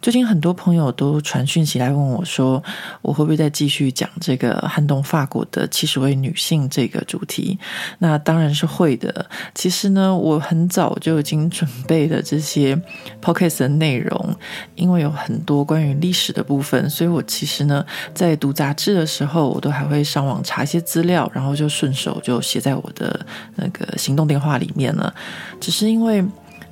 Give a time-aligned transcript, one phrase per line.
[0.00, 2.62] 最近很多朋友都传讯息来问我，说
[3.02, 7.58] 我会不会再继续讲这个撼动法国的七十位女性这个主题？
[7.98, 9.28] 那当然是会的。
[9.56, 12.80] 其实呢，我很早就已经准备了这些
[13.20, 14.36] podcast 的内容，
[14.76, 17.84] 因为有很多关于历史的部分，所以我其实呢，
[18.14, 23.26] 在读杂志的时候，我都还会上网查一些资料，然后就顺手就写在我的
[23.56, 25.12] 那个行动电话里面了。
[25.60, 26.24] 只是因为。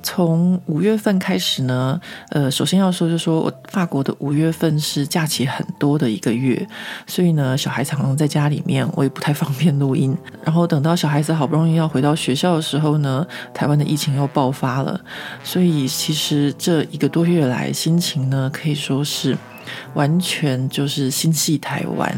[0.07, 6.65] 从五月份开始呢，呃，首先要说就是说我法国的五月份是假期很多的一个月，
[7.05, 10.17] 所以呢，小孩常常在家里面，我也不太方便录音。
[10.45, 14.97] 然后等到小孩子好不容易要回到学校的时候呢，台湾的疫情又爆发了，
[15.43, 19.37] 所以其实这一个多月来，心情呢可以说是。
[19.93, 22.15] 完全就是心系台湾，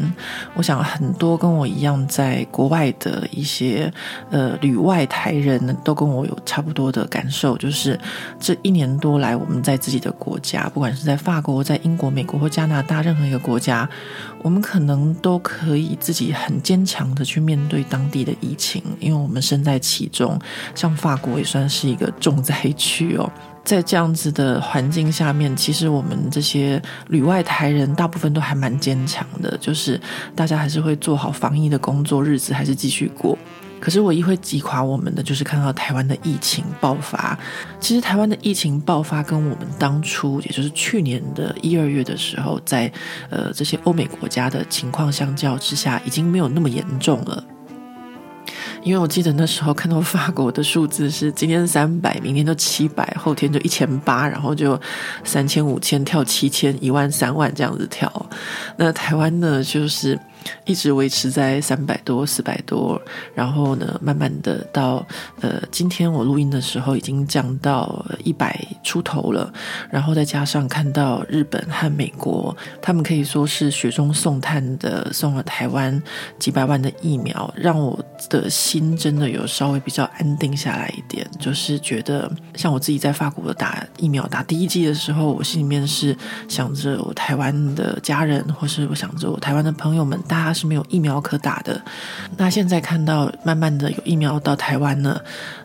[0.54, 3.92] 我想很多跟我一样在国外的一些
[4.30, 7.98] 呃旅外台人都跟我有差不多的感受，就是
[8.38, 13.88] 这一年多来我们在自己的国家，不管是在法国、在英国、美国或加拿大任何一个国家，
[14.42, 20.38] 我们可能都可以自己很坚强的去面对当地的疫情，因为我们身在其中，
[20.74, 23.30] 像法国也算是一个重灾区哦。
[23.70, 30.00] 在这样子的环境下面，其实我们这些旅外台人大部分都还蛮坚强的，就是
[30.34, 33.38] 大家还是会做好防疫的工作，日子还是继续过。
[33.78, 37.38] 可是唯一会击垮我们的，就是看到台湾的疫情爆发。
[37.78, 42.92] 其实台湾的疫情爆发跟我们当初，也就是去年的一二月的时候，在
[43.30, 47.44] 呃这些欧美国家的情况相较之下，已经没有那么严重了。
[48.82, 54.80] 因为我记得那时候看到法国的数字是今天三百，明天就七百，后天就一千八，然后就
[55.22, 58.10] 三千、五千跳七千、一万、三万这样子跳。
[58.76, 60.18] 那台湾呢，就是。
[60.64, 63.00] 一直维持在三百多、四百多，
[63.34, 65.06] 然后呢，慢慢的到
[65.40, 69.52] 呃，今天我录音的时候已经降到一百出头了，
[69.90, 76.00] 然后再加上看到日本和美国，他们可以说是雪中送炭的送了台湾
[76.38, 86.16] 几百万的疫苗，让我的心真的有稍微比较安定下来一点，就是觉得像我自己在法国打疫苗打第一剂的时候，我心里面是
[86.48, 90.18] 想着我台湾的家人，或是我想着我台湾的朋友们。
[90.30, 91.82] 大家是没有疫苗可打的，
[92.36, 95.20] 那现在看到慢慢的有疫苗到台湾了，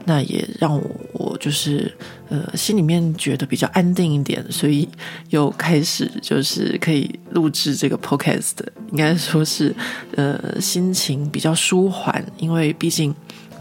[0.05, 0.83] 那也让我
[1.13, 1.93] 我就是
[2.29, 4.89] 呃心里面觉得比较安定一点，所以
[5.29, 8.53] 又开始就是可以录制这个 podcast，
[8.91, 9.71] 应该说是
[10.15, 13.13] 呃心情比较舒缓，因为毕竟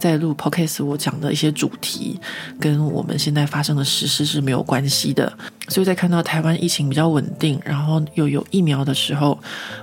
[0.04, 2.20] 在录 podcast，我讲的一些主题
[2.60, 5.32] 跟我们现在发生的时事是没有关系的。
[5.68, 9.38] 所以在看到台湾疫情比较稳定，然后又有疫苗的时候，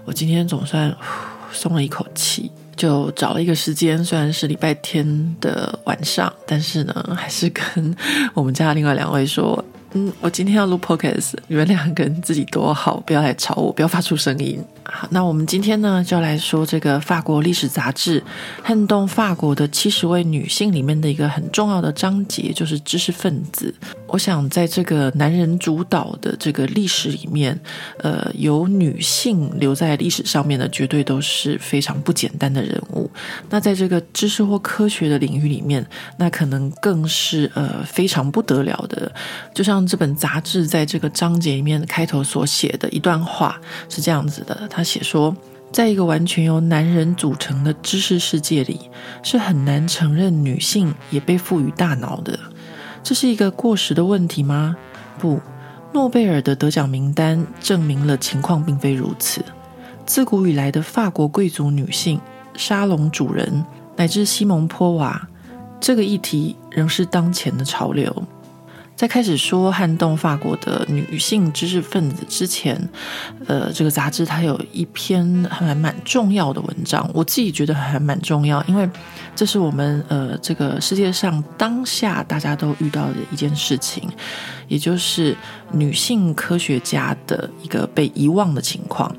[0.05, 0.95] 我今天总算
[1.51, 7.95] 松了一口气，就找了一个时间，虽然是礼拜天的晚上，但是呢，还是跟
[8.35, 14.63] 我们家另外两位说，嗯，我今天要录 podcast，你们两个人自己躲好，不要来吵我，不要发出声音。
[14.93, 18.19] 好，那我们今天呢，就来说这个法国历史杂志
[18.61, 23.73] 《撼动法国的七十位女性》里面的一个很重要的章节，就是知识分子。
[24.07, 27.57] 我想，在这个男人主导的这个历史里面，
[27.99, 33.09] 呃，有女性留在历史上面的，绝对都是非常不简单的人物。
[33.49, 35.85] 那在这个知识或科学的领域里面，
[36.17, 39.09] 那可能更是呃非常不得了的。
[39.53, 43.57] 就像这本杂志在这个章节里面开头所写的一段话
[43.87, 45.37] 是这样子的，他写说，
[45.71, 48.89] 在一个完全由男人组成的知识世界里，
[49.21, 52.39] 是很难承认女性也被赋予大脑的。
[53.03, 54.75] 这是一个过时的问题吗？
[55.19, 55.39] 不，
[55.93, 59.45] 诺贝尔的得奖名单证明了情况并非如此。
[60.03, 62.19] 自古以来的法国贵族女性、
[62.55, 63.63] 沙龙主人
[63.95, 65.27] 乃至西蒙波娃，
[65.79, 68.11] 这个议题仍是当前的潮流。
[69.01, 72.79] 在开始说撼动法国的女性知识分子之前，
[73.47, 78.87] 呃，这个杂志它有一篇还蛮重要的文章，我自己觉得还蛮重要，因为
[79.35, 84.07] 这是我们呃这个世界上当下大家都遇到的一件事情，
[84.67, 85.35] 也就是
[85.71, 89.11] 女性科学家的一个被遗忘的情况。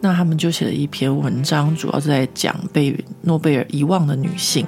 [0.00, 4.64] 那他们就写了一篇文章，主要是在讲被诺贝尔遗忘的女性。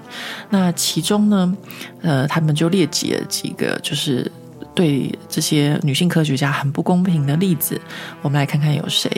[0.50, 1.56] 那其中呢，
[2.02, 4.28] 呃，他们就列举了几个，就是。
[4.78, 7.80] 对这些女性科学家很不公平的例子，
[8.22, 9.10] 我们来看看有谁。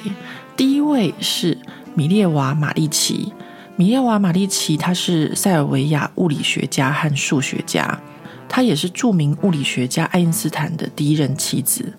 [0.57, 1.59] 第一位是
[1.95, 3.31] 米列娃·马利奇，
[3.77, 8.01] 米列娃·马利奇，她是塞尔维亚物理学家和数学家，
[8.49, 11.93] 她也是著名物理学家爱因斯坦的第一任妻子。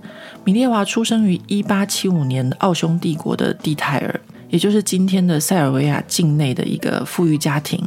[0.43, 4.19] 米列娃出生于一八七五年奥匈帝国的蒂泰尔，
[4.51, 7.83] 也就是今天的塞尔维亚境内的一个富裕家庭。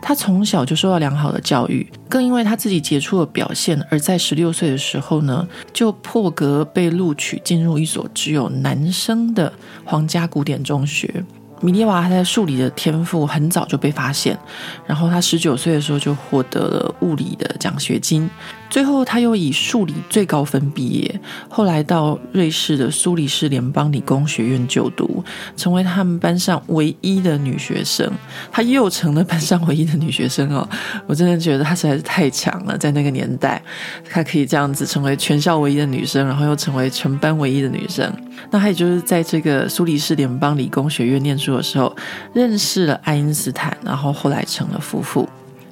[0.00, 9.52] 他从小就受到良好的教育，更因为他自己杰出的表现，而在十六岁的时候呢，就破格被录取进入一所只有男生的
[9.84, 11.24] 皇家古典中学。
[11.60, 14.38] 米列娃他在数理的天赋很早就被发现，
[14.86, 18.30] 然后他十九岁的时候就获得了物理的奖学金。
[18.70, 25.24] 最后，他又以数理最高分毕业，后来到瑞士的苏黎世联邦理工学院就读，
[25.56, 28.10] 成为他们班上唯一的女学生。
[28.52, 30.68] 她又成了班上唯一的女学生哦！
[31.08, 33.60] 我真的觉得她实在是太强了，在那个年代，
[34.08, 38.12] 她可以这样子成为全校唯一的女生，然后又成为全班唯一的女生。
[38.50, 41.96] 那她也就是在这个苏黎世联邦理工学院念书的时候，
[42.34, 45.28] 认识了爱因斯坦，然后后来成了夫妇。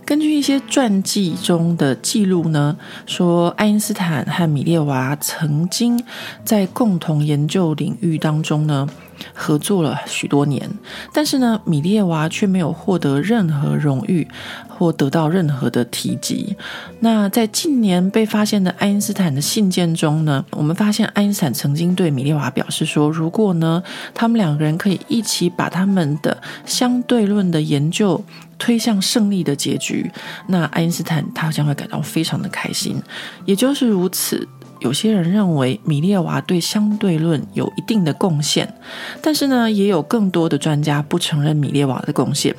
[0.07, 2.77] 根据一些传记中的记录呢，
[3.07, 6.01] 说爱因斯坦和米列娃曾经
[6.45, 8.89] 在共同研究领域当中呢，
[9.35, 10.71] 合作了许多年，
[11.13, 14.29] 但是呢，米列娃却没有获得任何荣誉
[14.69, 16.55] 或得到任何的提及。
[17.01, 23.83] 那在近年被发现的爱因斯坦的信件中呢，我们发现爱因斯坦曾经对米列娃表示说，如果呢，
[24.15, 28.23] 他们两个人可以一起把他们的相对论的研究
[28.59, 30.11] 推向胜利的结局，
[30.49, 33.03] 那爱因斯坦他将会感到非常的开心。
[33.45, 34.49] 也就是如此。
[34.87, 38.73] 有些人认为米列娃对相对论有一定的贡献，
[39.21, 42.55] 但是呢，也有更多的专家不承认米列娃的贡献。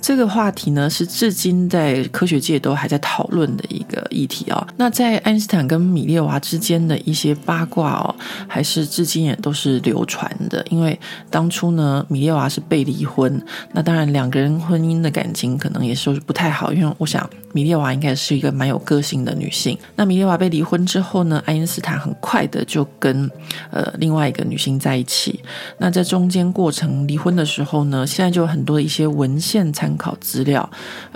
[0.00, 4.66] 这个话题呢，是至今在科学界都还在讨论的一个议题、哦。
[4.76, 8.12] 那在爱因斯坦跟米列娃之间的一些八卦哦，
[8.48, 10.66] 还是至今也都是流传的。
[10.70, 10.98] 因为
[11.30, 13.40] 当初呢，米列娃是被离婚，
[13.70, 16.72] 那当然两个人婚姻的感情可能也是不太好。
[16.72, 19.78] 因为我想米列娃应该是一个蛮有个性的女性。
[19.94, 23.30] 那米列娃被离婚之后呢，爱因斯坦很快的就跟
[23.70, 25.40] 呃另外一个女性在一起。
[25.78, 30.68] 那在中间过程离婚的时候呢，现在就有很多的一些文献参考资料，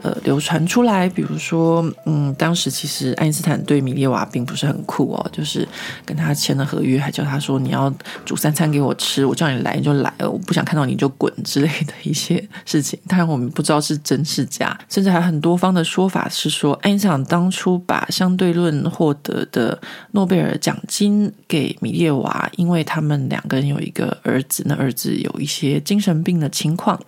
[0.02, 1.08] 呃流传出来。
[1.08, 5.66] 比如说，嗯，当时其实爱因斯坦对米列娃并不是很酷哦，就是
[6.04, 7.93] 跟他签了合约，还叫他说你要
[8.25, 12.98] 煮三餐给我吃，我叫你来你就来了，我不想看到你就滚之类的一些事情。
[13.08, 19.78] 当然我们不知道是真是假，甚至还很多方的说法是说，爱因斯坦当初把相对论获得的
[20.12, 26.99] 诺贝尔奖金给米列娃，因为他们两个人有一个儿子，那儿子有一些精神病的情况，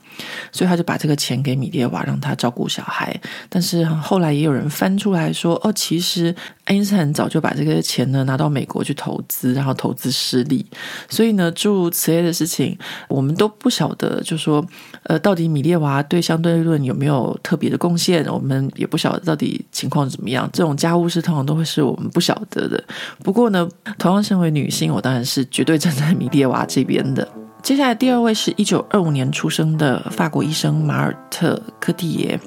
[0.52, 3.18] 所以他就把这个钱给米列娃，让他照顾小孩。
[3.48, 10.66] 但是后来也有人翻出来说，哦，其实爱因斯坦早就把这个钱呢拿到美国去投资，然后投资失利。
[11.08, 12.76] 所以呢，诸如此类的事情，
[13.08, 14.62] 我们都不晓得，就说，
[15.04, 18.22] 呃，到底米列娃对相对论有没有特别的贡献？
[18.26, 20.46] 我们也不晓得到底情况怎么样。
[20.52, 22.84] 这种家务事通常都会是我们不晓得的。
[23.22, 23.68] 不过呢，
[23.98, 27.26] 同样身为女性，我当然是绝对站在米列娃这边的。
[27.62, 32.38] 接下来第二位是一九二五年出生的法国医生马尔特·柯蒂耶。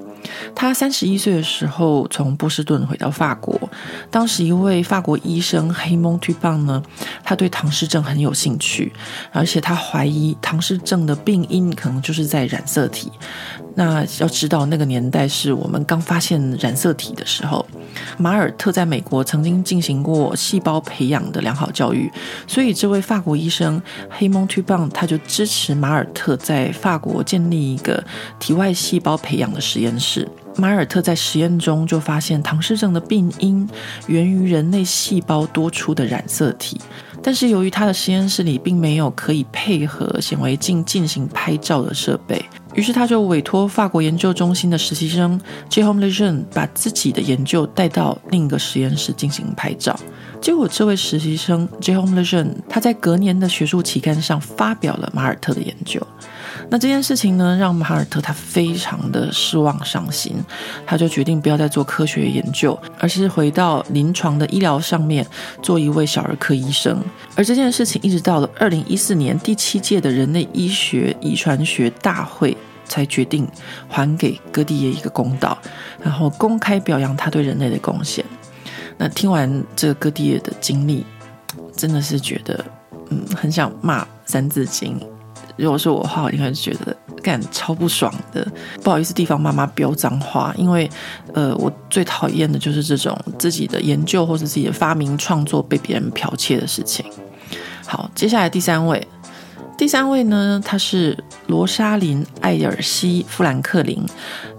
[0.53, 3.57] 他三十一岁的时候从波士顿回到法国，
[4.11, 6.83] 当时一位法国医生黑蒙图邦呢，
[7.23, 8.91] 他对唐氏症很有兴趣，
[9.31, 13.11] 而且他怀疑唐氏症的病因可能就是在染色体。
[13.79, 17.63] 那要知道，那个年代是我们刚发现染色体的时候。
[18.17, 22.11] 马尔特在美国曾经进行过细胞培养的良好教育，
[22.47, 23.79] 所以这位法国医生
[24.09, 28.03] 黑蒙图邦他就支持马尔特在法国建立一个
[28.39, 30.27] 体外细胞培养的实验室。
[30.55, 33.67] 马尔特在实验中就发现唐氏症的病因
[34.07, 36.81] 源于人类细胞多出的染色体。
[37.21, 42.43] 但是由于他的实验室里并没有可以配合显微镜进行拍照的设备，
[42.77, 49.99] 于是他就委托法国研究中心的实习生 Jérôme Lejeune 把自己的研究带到另一个实验室进行拍照。
[50.39, 55.99] 结果这位实习生 Jérôme Lejeune 他在隔年的学术期刊上发表了马尔特的研究。
[56.69, 60.35] 那这件事情呢，让马尔特他非常的失望伤心，
[60.85, 65.25] 他就决定不要再做科学研究，而是回到临床的医疗上面
[65.63, 67.01] 做一位小儿科医生。
[67.35, 72.55] 而这件事情一直到了二零一四年第七届的人类医学遗传学大会
[72.87, 73.47] 才决定
[73.87, 75.57] 还给哥弟爷一个公道，
[76.01, 78.23] 然后公开表扬他对人类的贡献。
[78.97, 81.05] 那听完这个戈蒂耶的经历，
[81.75, 82.65] 真的是觉得
[83.09, 84.99] 嗯，很想骂《三字经》。
[85.55, 88.47] 如果是我的话，我应该是觉得干超不爽的。
[88.83, 90.87] 不好意思，地方妈妈飙脏话，因为
[91.33, 97.03] 呃，我最讨厌的就是这种自己的研究或者自己的发明创作被别人剽窃的事情。
[97.87, 99.07] 好，接下来第三位，
[99.77, 101.15] 第三位呢，他是
[101.45, 104.03] 罗莎琳·艾尔西·富兰克林，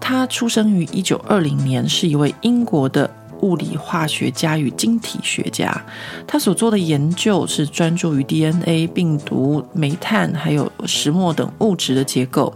[0.00, 3.10] 他出生于一九二零年，是一位英国的
[3.40, 5.84] 物理化学家与晶体学家。
[6.24, 12.54] 他所做的研究是专注于 DNA、病毒、煤炭还有石墨等物质的结构。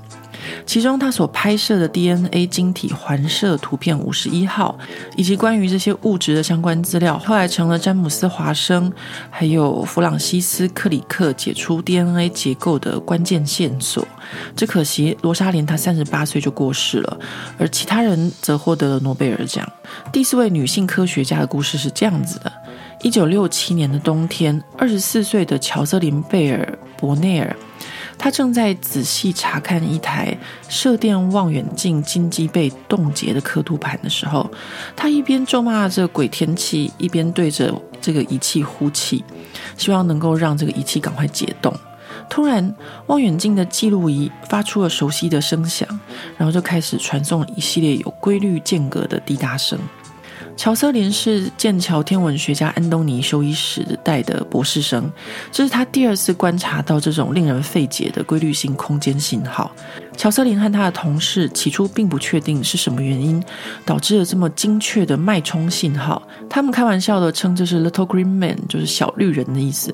[0.64, 4.78] 其中，他所拍摄的 DNA 晶体环射图片五十一号，
[5.16, 8.92] 以及关于这些物质的相关资料，后来成了詹姆斯·华生
[9.30, 14.06] 还有弗朗西斯·克里克解出 DNA 结构的关键线索。
[14.56, 17.18] 只可惜，罗莎琳她三十八岁就过世了，
[17.59, 19.68] 而其他人则获得了诺贝尔奖。
[20.12, 22.52] 第四位女性科学家的故事是这样子的：
[23.02, 27.54] 一九六七年的冬天，二十四岁的乔瑟琳·贝尔·伯内尔。
[28.23, 30.33] 他正在仔细查看一台
[30.69, 34.49] 射电望远镜金鸡被冻结的刻度盘的时候，
[34.95, 39.25] 他一边咒骂着鬼天气，一边对着这个仪器呼气，
[39.76, 41.75] 希望能够让这个仪器赶快解冻。
[42.31, 42.73] 突然，
[43.09, 45.88] 望远镜的记录仪发出了熟悉的声响，
[46.38, 49.76] 然后就开始传送一系列有规律间隔的滴答声。
[50.56, 55.11] 乔瑟琳是剑桥天文学家安东尼休伊时代的博士生，
[55.50, 59.75] 这是他第二次观察到这种令人费解的规律性空间信号。
[60.16, 63.42] 乔瑟琳和他的同事起初并不确定是什么原因
[63.85, 69.92] 导致了这么精确的脉冲信号，他们开玩笑的称这是 “Little Green Man”，就是小绿人的意思。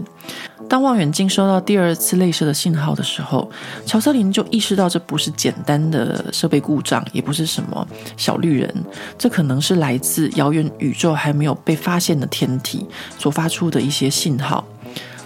[0.68, 3.50] 当望远镜收到第二次类似的信号的时候，
[3.87, 8.84] 乔瑟琳就意识到这不是简单的设备故障，也不是什么小绿人，
[9.16, 12.87] 这可能是来自遥远宇宙还没有被发现的天体
[13.18, 14.62] 所发出的一些信号。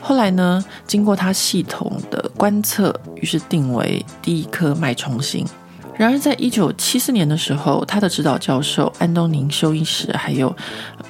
[0.00, 5.44] 后来呢，经过他系统的观测，于是定为第一颗脉冲星。
[5.94, 10.54] 然而，在一九七四年的时候，他的指导教授安东尼休伊什还有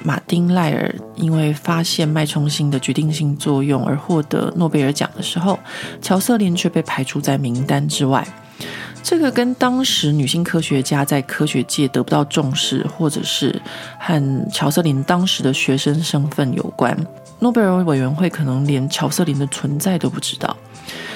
[0.03, 5.57] 马丁赖尔，因为发现脉冲星的决定性作用而获得诺贝尔奖的时候，
[6.01, 8.27] 乔瑟琳却被排除在名单之外。
[9.01, 13.61] 这个跟当时女性科学家在科学界得不到重视，或者是
[13.99, 16.95] 和乔瑟琳当时的学生身份有关。
[17.39, 20.55] 诺贝尔委员会可能连乔瑟琳的存在都不知道。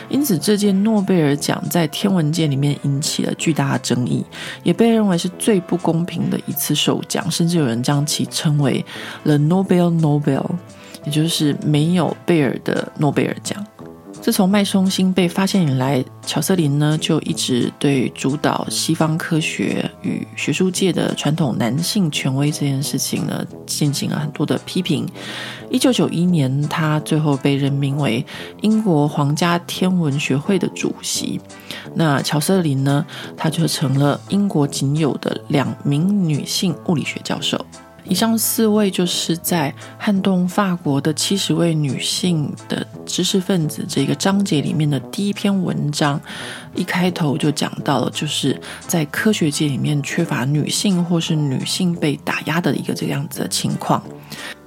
[0.09, 4.25] 因此，这届诺贝尔奖在天文界里面引起了巨大的争议，
[4.63, 8.85] 也被认为是最不公平的一次授奖，甚至有人将其称为
[9.23, 10.45] “The Nobel Nobel”，
[11.03, 13.65] 也就是没有贝尔的诺贝尔奖。
[14.27, 25.07] 自从脉冲星被发现以来，乔瑟琳呢就一直对主导西方科学与学术界的传统男性权威这件事情呢进行了很多的批评。
[25.69, 28.25] 一九九一年，他最后被任命为
[28.59, 31.39] 英国皇家天文学会的主席。
[31.95, 33.05] 那乔瑟琳呢，
[33.37, 37.65] 她就成了英国仅有的两名女性物理学教授。
[38.09, 46.19] 以上四位就是在撼动法国的七十位女性的知识分子这个章节里面的第一篇文章，
[46.73, 54.01] 一开头就讲到了，就是在科学界里面缺乏女性或是女性被打压的一个这样子的情况。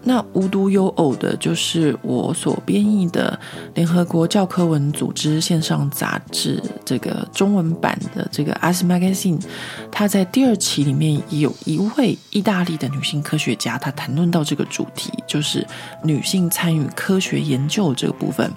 [0.02, 3.38] 那无独有偶的，就是我所编译的
[3.74, 9.40] 联合国教科文组织线上杂志这个中文版的这个《As Magazine》，
[9.92, 15.66] 它在第二期里面有一位意大利的女性科学家，她谈论到这个主题，就是
[16.02, 18.50] 女性参与科学研究这个部分。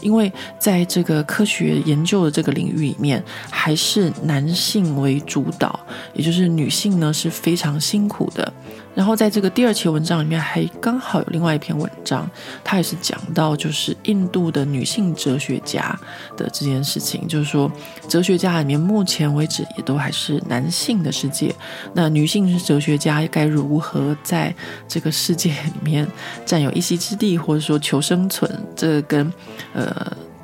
[0.00, 5.80] 因为在这个科学研究的这个领域里面，还是男性为主导，
[6.14, 8.52] 也就是女性呢是非常辛苦的。
[8.96, 12.28] 然后在这个第二期文章里面，还刚好有另外一篇文章，
[12.64, 15.96] 它也是讲到就是印度的女性哲学家
[16.36, 17.70] 的这件事情，就是说
[18.08, 21.54] 哲学家里面目前为止也都还是男性的世界，
[21.92, 24.52] 那女性是哲学家该如何在
[24.88, 26.08] 这个世界里面
[26.46, 29.30] 占有一席之地，或者说求生存，这跟
[29.74, 29.94] 呃。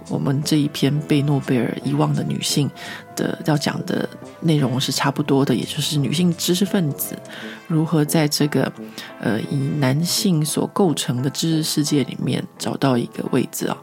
[0.08, 2.70] 我们这一篇被诺贝尔遗忘的女性
[3.16, 4.08] 的要讲的
[4.40, 7.16] 内容是差不多的，也就是女性知识分子
[7.66, 8.70] 如何在这个
[9.20, 13.76] 呃以男性所构成的知识世界里面找到一个位置啊。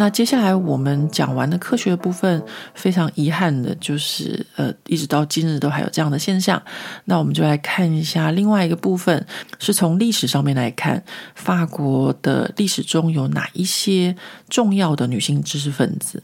[0.00, 2.42] 那接下来我们讲完的科学部分，
[2.72, 6.60] 非常遗憾的就是，呃，一直到今日都还有这样的现象。
[7.04, 9.26] 那我们就来看一下另外一个部分，
[9.58, 11.04] 是从历史上面来看，
[11.34, 14.16] 法国的历史中有哪一些
[14.48, 16.22] 重要的女性知识分子。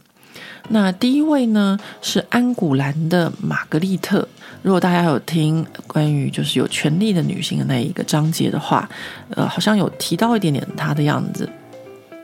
[0.71, 4.27] 那第一位呢是安古兰的玛格丽特。
[4.63, 8.89] 如果大家有听关于就是有权力的女性的那一个章节的话，
[9.29, 11.47] 呃，好像有提到一点点她的样子。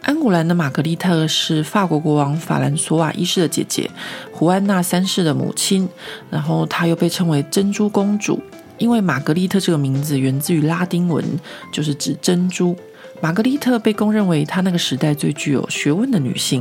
[0.02, 3.88] 安古兰的玛格丽特是法国国王法兰索瓦一世的姐姐，
[4.32, 5.88] 胡安娜三世的母亲。
[6.28, 8.42] 然后她又被称为珍珠公主，
[8.78, 11.24] 因为玛格丽特这个名字源自于拉丁文，
[11.70, 12.76] 就是指珍珠。
[13.20, 16.60] 玛格丽特被公认为她那个时代最具有学问的女性。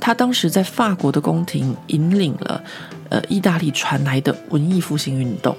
[0.00, 2.64] 她当时在法国的宫廷引领了
[3.10, 5.54] 呃意大利传来的文艺复兴运动。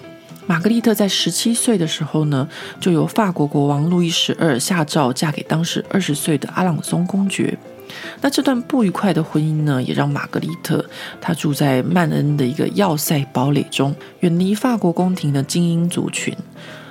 [0.48, 2.48] 玛格丽特在十七岁的时候呢，
[2.80, 7.58] 就由法国国王路易十二下诏嫁给当时二十岁的阿朗松公爵。
[8.22, 10.84] 那这段不愉快的婚姻呢，也让玛格丽特
[11.20, 16.36] 她住在曼恩的一个要塞堡垒中，远离法国宫廷的精英族群。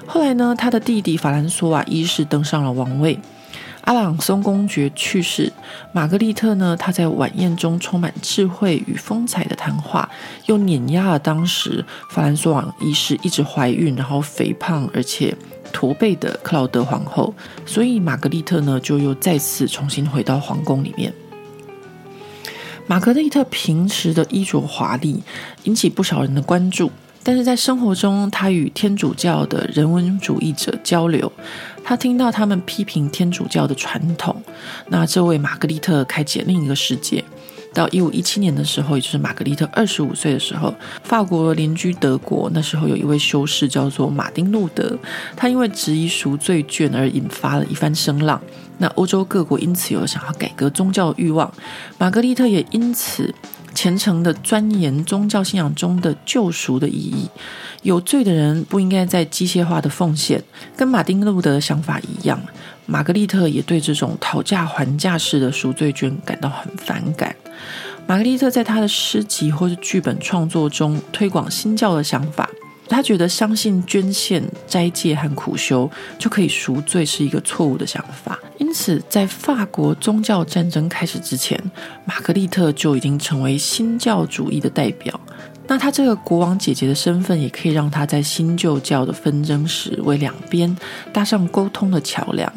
[0.07, 3.19] 后来呢，他的弟弟法兰索瓦一世登上了王位。
[3.82, 5.52] 阿朗松公爵去世，
[5.92, 10.08] 玛格丽特呢，她在晚宴中充满智慧与风采的谈话，
[10.46, 15.34] 又碾压了当时法兰索瓦一世一直怀孕，然后肥胖而且
[15.72, 17.34] 驼背的克劳德皇后，
[17.66, 21.12] 所以玛格丽特呢，就又再次重新回到皇宫里面。
[22.87, 25.22] 玛格丽特平时的衣着华丽，
[25.64, 26.90] 引起不少人的关注。
[27.23, 31.31] 但是在生活中，他与天主教的人文主义者交流，
[31.85, 34.43] 他听到他们批评天主教的传统。
[34.89, 37.23] 那这位玛格丽特开启另一个世界。
[37.73, 40.75] 到一五一七年的时候，也就是玛格丽特二十五岁的时候，
[41.05, 44.99] 法国邻居德国那时候有一位修士叫做马丁路德，
[45.37, 48.41] 他因为质疑赎罪券而引发了一番声浪。
[48.79, 51.53] 那欧洲各国因此有想要改革宗教的欲望，
[51.97, 53.33] 玛格丽特也因此。
[53.80, 57.26] 虔诚的钻研宗教信仰中的救赎的意义，
[57.80, 60.44] 有罪的人不应该在机械化的奉献。
[60.76, 62.38] 跟马丁路德的想法一样，
[62.84, 67.34] 玛格丽特也对这种讨价还价式的赎罪券感到很反感。
[68.06, 72.50] 玛格丽特在他的诗集或是剧本创作中推广新教的想法。
[72.90, 81.59] 他觉得相信捐献、斋戒和苦修就可以赎罪是一个错误的想法，因此在法国宗教战争开始之前，
[82.04, 85.18] 玛格丽特就已经成为新教主义的代表。
[85.66, 90.76] 那他这个国王姐姐的身份，也可以让他在新旧教的纷争时为两边
[91.12, 92.52] 搭上沟通的桥梁。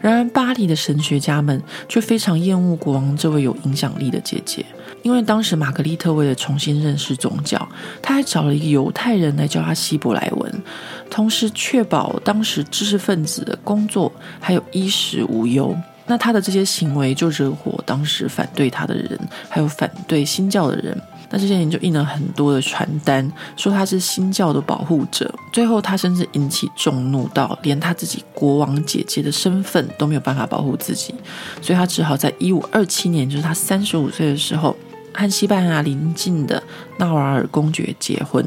[0.00, 4.64] 然而，巴黎的神学家们却非常厌恶国王这位有影响力的姐姐。
[5.02, 7.68] 因为当时玛格丽特为了重新认识宗教，
[8.02, 10.62] 他还找了一个犹太人来教他希伯来文，
[11.08, 15.76] 同时确保当时知识分子的工作还有衣食无忧。
[16.06, 21.00] 那他的这些行为就惹火当时反对他的人，还有反对新教的人。
[21.32, 25.32] 那这些人就印了很多的传单，说他是新教的保护者。
[25.52, 31.14] 最后，他甚至引起众怒，到连他自己国王姐姐的身份都没有办法保护自己，
[31.62, 34.76] 所以他只好在一五二七年，就是他三十五岁的时候。
[35.12, 36.62] 和西班牙邻近的
[36.98, 38.44] 纳瓦尔公爵结婚，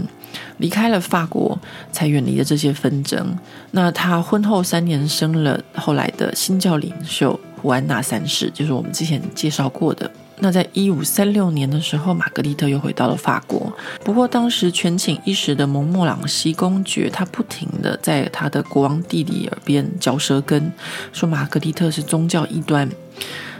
[0.57, 1.57] 离开了法国，
[1.91, 3.37] 才远离了这些纷争。
[3.71, 10.09] 那他婚后三年生了后来的新教领袖胡安娜三世，就是我们之前介绍过的。
[10.39, 13.71] 那在一五三六年的时候，玛格丽特又回到了法国。
[14.03, 20.71] 不过当时权倾一时的蒙莫朗西公爵，他不停地在他的国王弟弟耳边嚼舌根，
[21.13, 22.89] 说玛格丽特是宗教异端。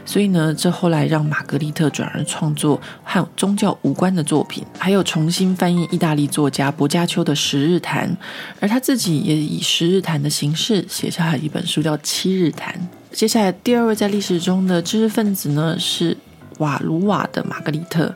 [0.06, 8.08] 所以呢，这后来让玛格丽特转而创作和宗教无关的作品，还有重新翻译意大利作家薄伽丘的《十日谈》，
[8.60, 12.74] 而他自己也以《十日谈》的形式写下了一本书，叫《七日谈》。
[13.10, 16.16] 接下来第二位在历史中的知识分子呢，是
[16.58, 18.14] 瓦卢瓦的玛格丽特。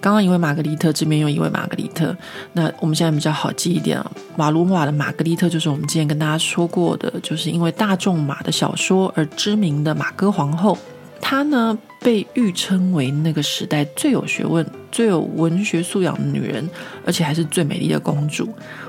[0.00, 2.14] 刚刚一位玛格丽特，这边又一位玛格丽特。
[2.52, 10.76] 那我们现在比较好记一点啊，瓦卢瓦的玛格丽特就是我们之前跟大家说过的，就是因为大仲马的小说而知名的马哥皇后。
[11.20, 16.68] 她呢，被誉称为那个时代最有学问、最有文学素养的女人，
[17.04, 18.48] 而且还是最美丽的公主。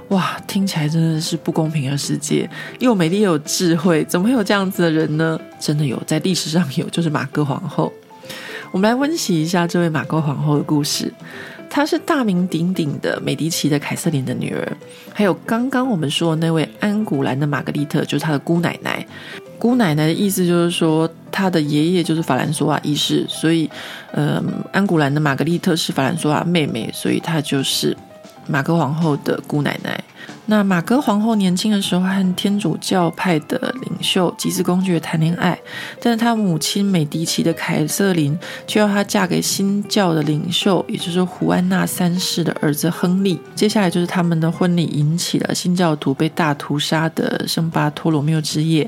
[0.09, 2.47] 哇，听起来真的是不公平的世界，
[2.79, 5.39] 又美丽又有智慧，怎么会有这样子的人呢？
[5.59, 7.91] 真的有，在历史上有，就是马格皇后。
[8.71, 11.11] 我们来温习一下这位马格皇后的故事。
[11.75, 14.77] 她是大名鼎鼎的美第奇的凯瑟琳的女儿，
[15.13, 19.05] 还有刚刚我们说的那位安古兰的玛格丽特，就是她的姑奶奶。
[19.59, 23.69] 姑奶奶的意思就是说，她的爷爷就是法兰索瓦一世，所以，
[24.13, 27.93] 呃，安古兰的玛格丽特是法兰索瓦妹妹，所以她就是
[28.47, 30.03] 玛歌皇后的姑奶奶。
[30.47, 35.57] 那玛歌皇后年轻的时候和天主教派的领袖吉斯公爵谈恋爱，
[35.99, 43.39] 但是她母亲美第奇的凯瑟琳却要她嫁给新教的领袖，也就是胡安娜三世的儿子亨利。
[43.55, 48.87] 接下来就是他们的婚礼引起了新教徒被大屠杀的圣巴托罗缪之夜，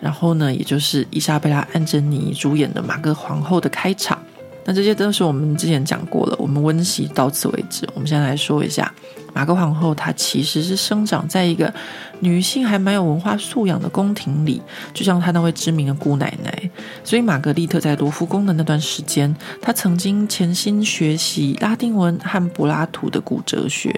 [0.00, 4.18] 然后呢，也就是伊莎贝拉·安珍妮主演的玛歌皇后的开场。
[4.66, 7.88] 那这些都是我们之前讲过了，我们温习到此为止。
[7.94, 8.92] 我们现在来说一下。
[9.32, 11.72] 玛格皇后，她其实是生长在一个
[12.20, 14.62] 女性还蛮有文化素养的宫廷里，
[14.94, 16.70] 就像她那位知名的姑奶奶。
[17.04, 23.94] 所以，玛格丽特在罗浮宫的那段时间，她曾经潜心学习拉丁文和柏拉图的古哲学。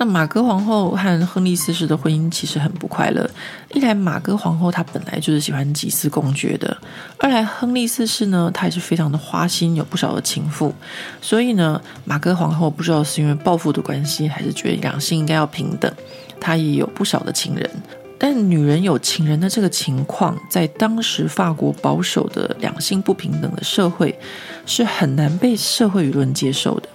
[0.00, 3.30] 那玛格皇后和亨利四世的婚姻其实很不快乐。
[3.74, 6.74] 一来，玛格皇后她本来就是喜欢祭祀公爵的；
[7.18, 10.74] 二来，亨利四世呢，他也是非常的花心，有不少的情妇。
[11.20, 15.92] 所以呢，玛格皇后不知道是因为报复的关系，还是觉得两性应该要平等，
[16.40, 17.70] 她也有不少的情人。
[18.18, 24.18] 但女人有情人的这个情况，在当时法国保守的两性不平等的社会，
[24.64, 26.88] 是很难被社会舆论接受的。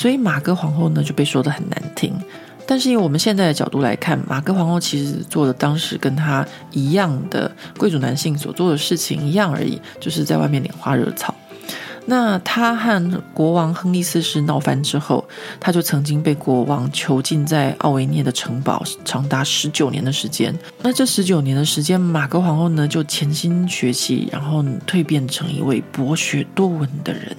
[0.00, 2.14] 所以玛格皇后呢，就被说得很难听。
[2.66, 11.34] 但是以我们现在的角度来看，玛格皇后其实做的当时跟她一样的贵族男性所做的事情一样而已，就是在外面拈花惹草。
[12.06, 15.22] 那他和国王亨利四世闹翻之后，
[15.60, 20.58] 他就曾经被国王囚禁在奥维涅的城堡长达十九年的时间。
[20.80, 27.36] 那这十九年的时间，玛格皇后呢就潜心学习，然后蜕变成一位博学多闻的人。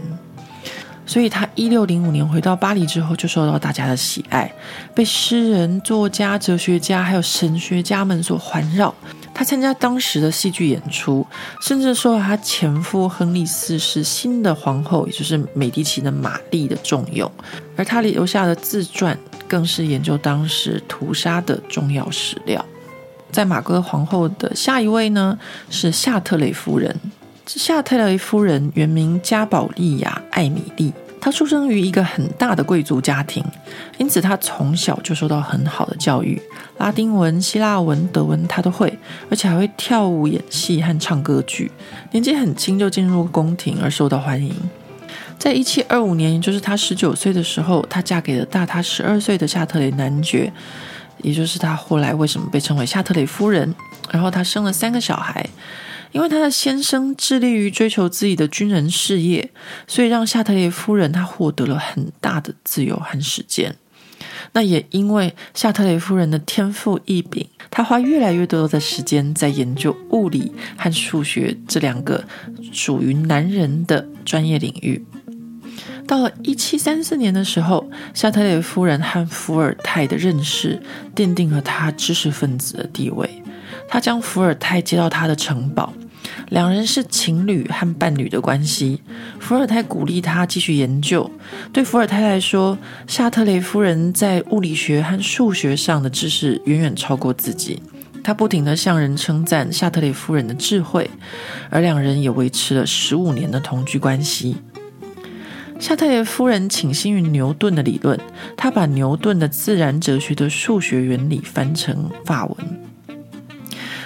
[1.12, 4.50] 所以，他一六零五年回到巴黎之后，就受到大家的喜爱，
[4.96, 8.96] 被诗人、作家、哲学家还有神学家们所环绕。
[9.34, 11.28] 他参加当时的戏剧演出，
[11.60, 17.30] 甚至受到他前夫亨利四世新的皇后，也就是美第奇的玛丽的重用。
[17.76, 19.18] 而他留下的自传，
[19.50, 22.66] 更是研究当时屠杀的重要史料。
[23.34, 25.38] 在玛格皇后的下一位呢，
[25.70, 26.96] 是夏特雷夫人。
[27.48, 30.94] 夏特雷夫人原名加宝莉亚·艾米丽。
[31.22, 33.46] 她出生于一个很大的贵族家庭，
[34.00, 36.42] 因此她从小就受到很好的教育，
[36.80, 38.98] 拉丁文、希腊文、德文她都会，
[39.30, 41.72] 而且还会跳舞、演戏和唱歌剧。
[42.10, 44.52] 年纪很轻就进入宫廷而受到欢迎。
[45.38, 50.52] 在一七二五年，也就是她十九岁的时候，她嫁给了大她十二岁的夏特雷男爵，
[51.22, 53.76] 也就是她后来为什么被称为夏特雷夫人。
[54.10, 55.48] 然后她生了三个小孩。
[56.12, 59.52] 因为她的先生致力于追求自己的军人事业，
[59.88, 63.76] 所以让夏特雷夫人她获得了很大的自由和时间。
[64.54, 72.26] 那也因为夏特雷夫人的天赋异禀，她花越来越多的时间在研究物理和数学这两个
[72.74, 75.04] 属于男人的专业领域。
[76.06, 80.82] 到了一七三四年的时候，夏特雷夫人和伏尔泰的认识
[81.16, 83.42] 奠定了她知识分子的地位。
[83.92, 85.94] 他将伏尔泰接到他的城堡。
[86.50, 89.02] 两人是情侣和伴侣的关系。
[89.38, 91.30] 伏尔泰鼓励他继续研究。
[91.74, 97.82] 对伏尔泰来说，夏特雷夫人在物理学和数学上的知识远远超过自己。
[98.24, 101.10] 他不停地向人称赞夏特雷夫人的智慧，
[101.70, 104.56] 而两人也维持了十五年的同居关系。
[105.80, 108.18] 夏特雷夫人倾心于牛顿的理论，
[108.56, 112.58] 她把牛顿的自然哲学的数学原理翻成法文。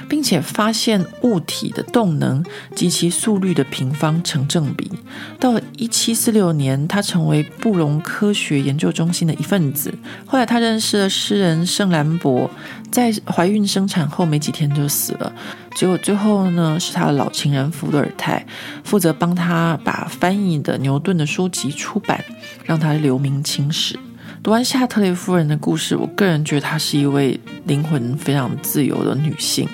[0.07, 2.43] 并且发现物体的动能
[2.75, 4.91] 及其速率的平方成正比。
[5.39, 9.93] 到了一七四六年，他成为布隆科学研究中心的一份子。
[10.25, 12.49] 后来，他认识了诗人圣兰博，
[12.91, 15.31] 在怀孕生产后没几天就死了。
[15.75, 18.45] 结果最后呢，是他的老情人伏尔泰
[18.83, 22.23] 负责帮他把翻译的牛顿的书籍出版，
[22.63, 23.99] 让他留名青史。
[24.45, 29.67] 读完夏特雷夫人的故事，我个人觉得她是一位灵魂非常自由的女性。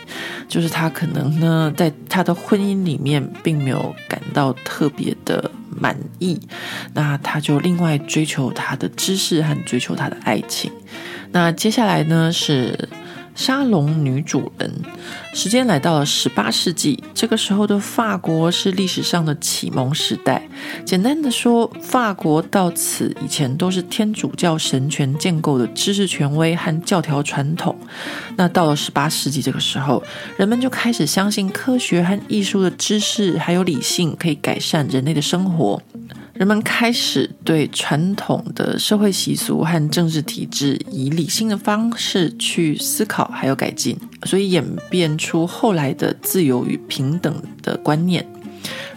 [0.47, 6.39] 就是她可能呢，在她的婚姻里面并没有感到特别的满意，
[6.93, 10.71] 那她就另外追求她的知识和追求她的爱情。
[11.33, 12.87] 那接下来呢是。
[13.33, 14.71] 沙龙女主人，
[15.33, 20.41] 时间来到了十八世纪，这个时候的法国是历史上的启蒙时代。
[20.85, 27.75] 简单的说，法国到此以前都是天主教神权建构的知识权威和教条传统。
[28.35, 30.03] 那到了十八世纪这个时候，
[30.37, 35.81] 人们就开始相信科学和艺术的知识还有理性可以改善人类的生活。
[36.41, 48.25] 人们开始对传统的社会习俗和政治体制以理性的方式去思考，还有改进，所以演变出后来的自由与平等的观念。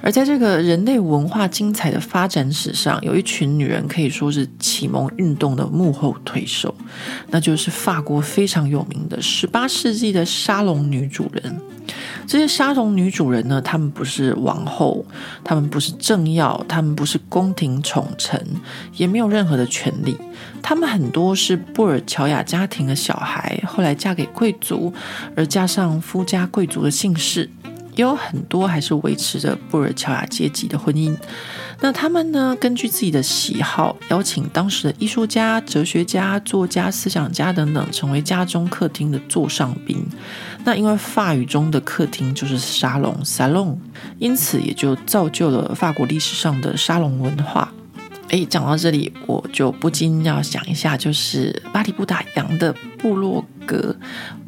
[0.05, 6.75] 而在这个人类文化精彩的发展史上，有一群女人可以说是启蒙运动的幕后推手，
[7.31, 11.59] 那就是法国非常有名的十八世纪的沙龙女主人。
[12.27, 15.03] 这些沙龙女主人呢，她们不是王后，
[15.43, 18.39] 她们不是政要，她们不是宫廷宠臣，
[18.97, 20.15] 也没有任何的权利。
[20.63, 24.93] 她们很多是布尔乔亚家庭的小孩，后来嫁给贵族，
[25.35, 27.49] 而加上夫家贵族的姓氏。
[27.97, 31.17] 也有很多还是维持着布尔乔亚阶级的婚姻。
[31.81, 40.03] 那他们呢，根据自己的喜好，邀请当时的艺术家、哲学家、作家、思想家等等，成为家中客厅的座上宾。
[40.65, 43.77] 那因为法语中的客厅就是沙龙 （salon），
[44.19, 47.71] 因此也就造就了法国历史上的沙龙文化。
[48.35, 53.95] 哎，讲到这里，我就不禁要想一下，就是巴黎不打烊的部落格。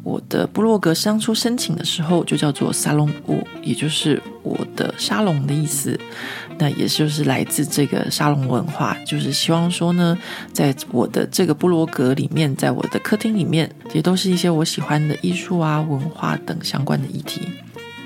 [0.03, 5.97] 我的部落格当初申请的时候就叫做沙龙屋，也就是我的沙龙的意思。
[6.57, 10.17] 那也就是来自这个沙龙文化，就是希望说呢，
[10.51, 17.39] 在我的这个部落格里面，在我的客厅里面，也都是一些我喜欢的艺术啊、文化等相关的议题。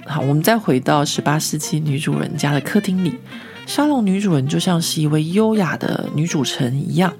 [0.05, 3.15] 好，我们再回到十八世纪女主人家的客厅里。
[3.65, 7.13] 沙龙女主人就像是一位优雅的女主人一样，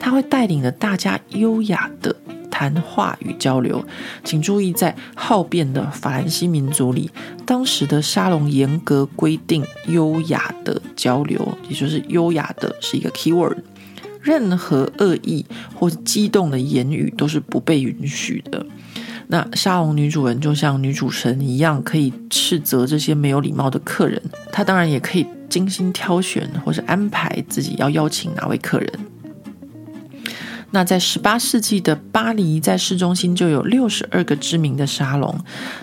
[0.00, 2.14] 她会带领着大家优雅的
[2.50, 3.84] 谈话与交流。
[4.24, 7.10] 请注意，在好辩的法兰西民族里，
[7.46, 13.56] 当时的沙龙严格规定优雅的交流，也就是优雅的是一个 keyword，
[14.20, 18.66] 任何恶意或激动的言语都是不被允许的。
[19.28, 24.20] 那沙龙女主人就像女主神一样，可以斥责这些没有礼貌的客人。
[24.50, 25.24] 她当然也可以。
[25.52, 28.90] 精心挑选或是安排自己要邀请哪位客人。
[30.70, 35.38] 那在十八世纪的巴黎，在市中心就有六十二个知名的沙龙。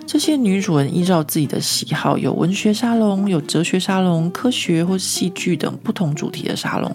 [0.07, 6.91] 这些女主人依照自己的喜好，有文学沙龙、有哲学沙龙、科学或戏剧等不同主题的沙龙。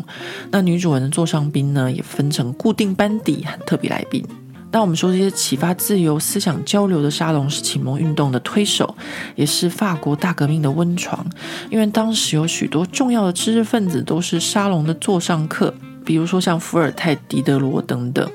[0.51, 4.27] 那女主人的座上宾呢，也分成固定班底和特别来宾。
[4.75, 8.93] 当我们说这些启发自由思想交流的沙龙是启蒙运动的推手，
[9.37, 11.25] 也是法国大革命的温床。
[11.71, 15.73] 因为当时有许多重要的知识分子都是沙龙的座上客，
[16.05, 18.29] 比如说像伏尔泰、狄德罗等等。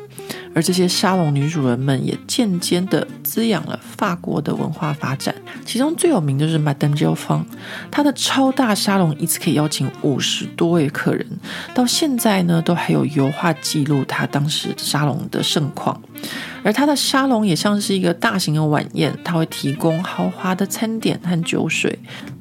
[0.53, 5.33] 而这些沙龙女主人们也渐渐地滋养了法国的文化发展。
[5.65, 7.43] 其中最有名的就是 Madame Geoffrin，
[7.91, 11.25] 她的超大沙龙一次可以邀请五十多位客人，
[11.73, 16.01] 到现在呢都还有油画记录她当时沙龙的盛况。
[16.63, 21.97] 而她的沙龙也像是一个大型的晚宴，她会提供豪华的餐点和酒水。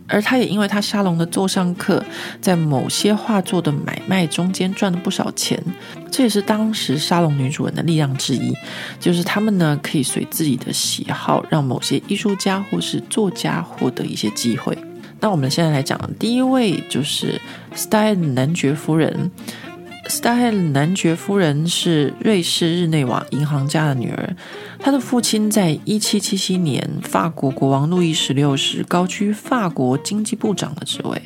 [0.09, 2.03] 而他也因为他沙龙的座上客，
[2.41, 5.63] 在某些画作的买卖中间赚了不少钱，
[6.11, 8.55] 这也是当时沙龙女主人的力量之一，
[8.99, 14.77] 就是他们呢可以随自己的喜好，让某些艺术家或是作家获得一些机会。
[15.21, 17.41] 那我们现在来讲第一位就是
[17.75, 19.31] 斯坦男爵夫人。
[20.09, 24.35] Staël 男爵夫人是瑞士日内瓦银行家的女儿。
[24.79, 31.23] 她的父亲在一七七七年，法国国王路易十六时高居法国经济部长的职位，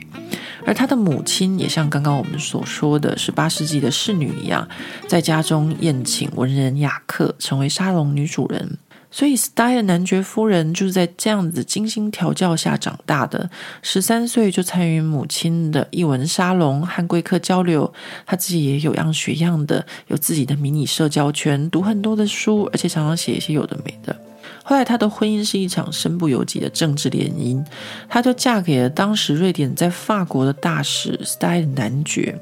[0.66, 4.68] 而她的母亲也像刚刚我们所说的十八世纪的侍女一样，
[5.06, 8.78] 在家中宴请文人雅客，成为沙龙女主人。
[9.14, 13.48] 所以，Style 男爵夫人就是在这样子精心调教下长大的。
[13.82, 17.92] 十三岁就参与母亲的译文沙龙，和贵客交流。
[18.24, 24.16] 他自己也有样学样的，有自己的迷你社交圈，读很多的书，而且常常写一些有的没的。
[24.64, 27.62] 后来，他的婚姻是一场身不由己的政治联姻，
[28.08, 32.40] 他就嫁给了当时瑞典在法国的大使 Style 男爵。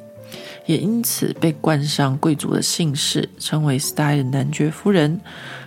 [0.66, 5.20] 也因此被冠上贵族的姓氏，称为 Staël 男爵夫人。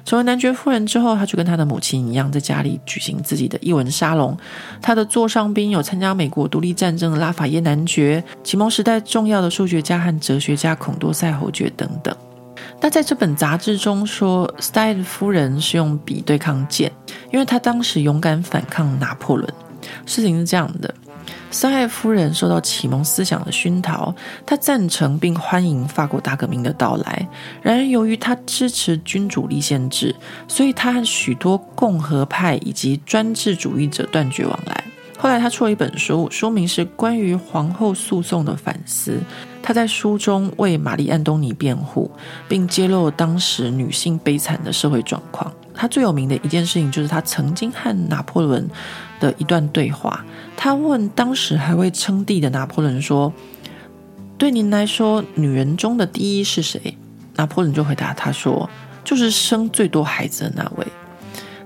[0.05, 4.37] 成为男爵夫人之后，她就跟她的母亲一样，在家里举行自己的译文沙龙。
[4.81, 12.15] 她的座上宾有参加美国独立战争的拉法耶男爵，启蒙时代重要的数学家和哲学家孔多塞侯爵等等。
[12.81, 16.91] 那在这本杂志中说，Staël 夫人是用笔对抗剑，
[17.31, 19.47] 因为她当时勇敢反抗拿破仑。
[20.05, 20.93] 事情是这样的。
[21.53, 24.13] 斯泰夫人受到启蒙思想的熏陶，
[24.43, 27.27] 她赞成并欢迎法国大革命的到来。
[27.61, 30.13] 然而，由于她支持君主立宪制，
[30.47, 34.83] 所以她和许多共和派以及专制主义者断绝往来。
[35.15, 39.11] 后来，她出了一本书，书名是《关于皇后诉讼的反思》。
[39.61, 42.09] 她在书中为玛丽·安东尼辩护，
[42.49, 45.53] 并揭露当时女性悲惨的社会状况。
[45.73, 48.69] 他最有名的一件事情，就是他曾经和拿破仑
[49.19, 50.23] 的一段对话。
[50.55, 53.33] 他问当时还未称帝的拿破仑说
[54.37, 56.97] ：“对您来说，女人中的第一是谁？”
[57.35, 58.69] 拿破仑就回答他说
[59.03, 60.87] ：“就是生最多孩子的那位。”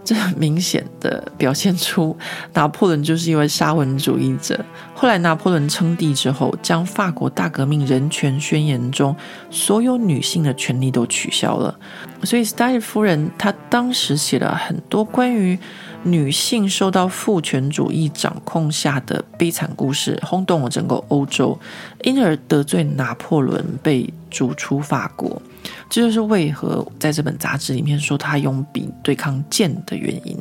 [0.08, 2.16] 这很明显的表现出
[2.54, 4.58] 拿破仑就是一位沙文主义者。
[4.96, 9.14] 后来拿破仑称帝之后，将法国大革命人权宣言中
[9.52, 11.78] 所有女性的权利都取消了。
[12.24, 15.60] 所以斯黛尔夫人她当时写了很多关于。
[16.04, 21.60] 女性受到父权主义掌控下的悲惨故事，轰动了整个欧洲，
[22.04, 25.42] 因而得罪拿破仑，被逐出法国。
[25.90, 30.38] 这就是为何在这本杂志里面说他用笔对抗剑的原因。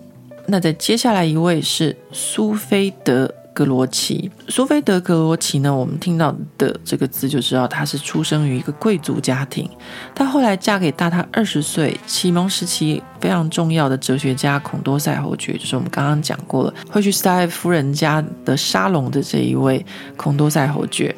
[0.47, 3.33] 那在接下来一位是苏菲德。
[3.57, 5.75] 格罗奇，苏菲德·格罗奇呢？
[5.75, 9.67] 我们听到的这个字就知道，她是出生于一个贵族家庭。
[10.15, 19.83] 她后来嫁给大她二十岁、启蒙时期非常重要的哲学家孔多塞侯爵，就是我们刚刚讲过了会去斯黛夫人家的沙龙的这一位
[20.19, 21.17] 孔多塞侯爵。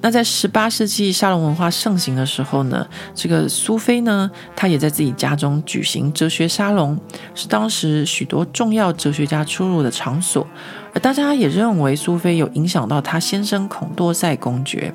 [0.00, 6.98] 那在十八世纪沙龙文化盛行的时候呢，这个苏菲呢，她也在自己家中举行哲学沙龙，
[7.34, 10.46] 是当时许多重要哲学家出入的场所。
[10.92, 14.92] 而大家也认为苏菲有影响到她先生孔多塞公爵。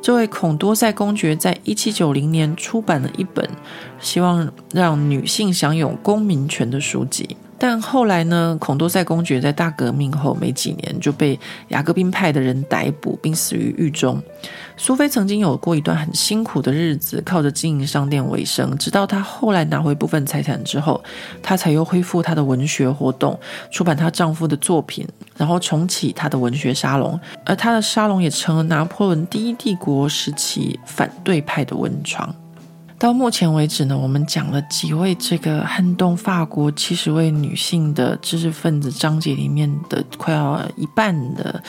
[0.00, 3.48] 这位孔多塞公爵在一七九零年出版了一本
[4.00, 7.36] 希望让女性享有公民权的书籍。
[7.58, 11.38] 但后来呢，孔多塞公爵在大革命后没几年就被
[11.68, 14.22] 雅各宾派的人逮捕，并死于狱中。
[14.76, 18.76] 苏菲曾经有过一段很辛苦的日子，靠着经营商店为生。
[18.76, 21.02] 直到她后来拿回部分财产之后，
[21.42, 23.38] 她才又恢复她的文学活动，
[23.70, 27.18] 出版她丈夫的作品，然后重启她的文学沙龙。
[27.44, 32.34] 而她的沙龙也成了拿破仑第一帝国时期反对派的温床。
[32.98, 41.62] 到目前为止呢，我们讲了几位这个撼动法国七十位女性的知识分子章节里面的快要一半的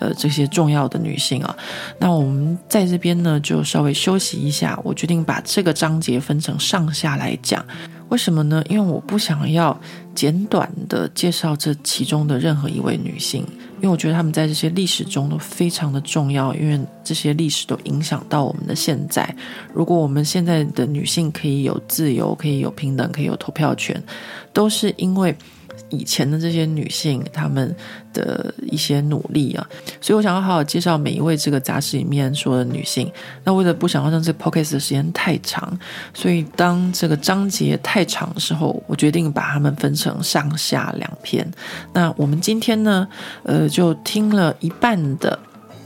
[0.00, 1.56] 呃这些重要的女性啊。
[1.98, 7.64] 那我们在这边呢就稍微休息一下，我决定把这个章节分成上下来讲。
[8.08, 8.62] 为什么呢？
[8.68, 9.78] 因为我不想要
[10.14, 13.46] 简短的介绍这其中的任何一位女性。
[13.82, 19.28] 因为我觉得他们在这些历史中都非常的重要，因为这些历史都影响到我们的现在。
[19.74, 24.02] 如果我们现在的女性可以有自由，可以有平等，可以有投票权，
[24.52, 25.36] 都是因为。
[25.92, 27.74] 以前的这些女性，她们
[28.12, 29.64] 的一些努力啊，
[30.00, 33.08] 所以我想要好好介绍每一位这个杂志里面说的女性。
[33.44, 35.78] 那为了不想要让这个 podcast 的时间太长，
[36.12, 41.48] 所以当这个章节太长的时候，我决定把它们分成上下两篇。
[41.92, 43.06] 那我们今天呢，
[43.44, 45.38] 呃，就听了一半的。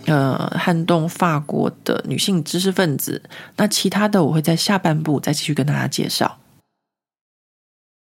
[0.09, 3.21] 呃，撼动法国的女性知识分子，
[3.57, 6.39] 那其他的我会在下半部再继续跟大家介绍。